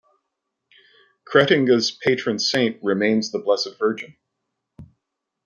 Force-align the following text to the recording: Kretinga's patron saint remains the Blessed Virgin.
Kretinga's 1.31 1.91
patron 1.91 2.39
saint 2.39 2.79
remains 2.83 3.31
the 3.31 3.37
Blessed 3.37 3.77
Virgin. 3.77 4.15